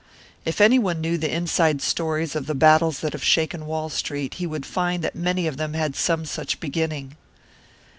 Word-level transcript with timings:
If 0.45 0.59
anyone 0.59 0.99
knew 0.99 1.19
the 1.19 1.31
inside 1.31 1.79
stories 1.79 2.35
of 2.35 2.47
the 2.47 2.55
battles 2.55 3.01
that 3.01 3.13
have 3.13 3.23
shaken 3.23 3.67
Wall 3.67 3.87
Street, 3.89 4.33
he 4.33 4.47
would 4.47 4.65
find 4.65 5.03
that 5.03 5.13
many 5.15 5.45
of 5.45 5.57
them 5.57 5.75
had 5.75 5.95
some 5.95 6.25
such 6.25 6.59
beginning." 6.59 7.15